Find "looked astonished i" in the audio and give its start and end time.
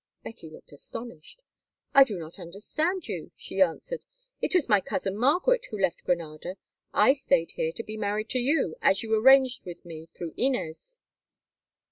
0.49-2.03